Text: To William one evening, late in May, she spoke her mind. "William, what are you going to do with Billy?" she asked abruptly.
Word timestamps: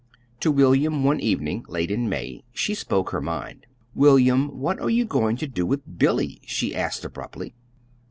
To 0.39 0.49
William 0.51 1.03
one 1.03 1.19
evening, 1.19 1.63
late 1.69 1.91
in 1.91 2.09
May, 2.09 2.43
she 2.53 2.73
spoke 2.73 3.11
her 3.11 3.21
mind. 3.21 3.67
"William, 3.93 4.49
what 4.57 4.79
are 4.79 4.89
you 4.89 5.05
going 5.05 5.37
to 5.37 5.45
do 5.47 5.63
with 5.63 5.99
Billy?" 5.99 6.41
she 6.47 6.73
asked 6.75 7.05
abruptly. 7.05 7.53